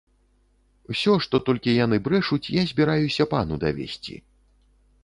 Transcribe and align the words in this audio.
Усё, 0.93 1.13
што 1.25 1.35
толькі 1.49 1.75
яны 1.85 2.01
брэшуць, 2.09 2.43
я 2.59 2.67
збіраюся 2.73 3.23
пану 3.37 3.55
давесці! 3.67 4.15